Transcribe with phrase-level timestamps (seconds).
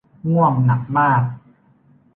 [0.31, 1.23] ง่วงหนักมาก